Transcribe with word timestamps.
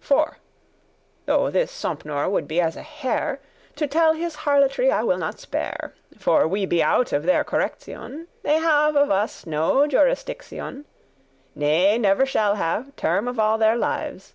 For,— 0.00 0.36
though 1.24 1.50
this 1.50 1.72
Sompnour 1.72 2.28
wood* 2.30 2.46
be 2.46 2.60
as 2.60 2.76
a 2.76 2.82
hare,— 2.82 3.40
*furious, 3.40 3.40
mad 3.70 3.76
To 3.76 3.86
tell 3.86 4.12
his 4.12 4.34
harlotry 4.34 4.92
I 4.92 5.02
will 5.02 5.16
not 5.16 5.40
spare, 5.40 5.94
For 6.18 6.46
we 6.46 6.66
be 6.66 6.82
out 6.82 7.10
of 7.14 7.22
their 7.22 7.42
correction, 7.42 8.28
They 8.42 8.58
have 8.58 8.96
of 8.96 9.10
us 9.10 9.46
no 9.46 9.86
jurisdiction, 9.86 10.84
Ne 11.54 11.96
never 11.96 12.26
shall 12.26 12.56
have, 12.56 12.94
term 12.96 13.26
of 13.26 13.38
all 13.38 13.56
their 13.56 13.76
lives. 13.76 14.34